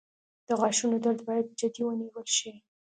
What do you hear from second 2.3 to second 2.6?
شي.